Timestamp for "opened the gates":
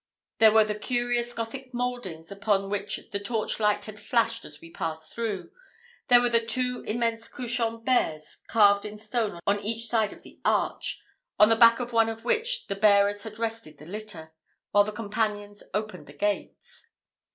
15.71-16.87